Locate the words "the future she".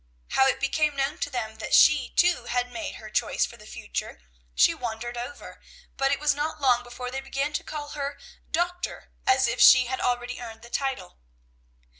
3.55-4.73